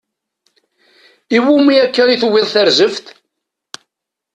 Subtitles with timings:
[1.37, 3.05] Iwumi akka i tuwiḍ tarzeft?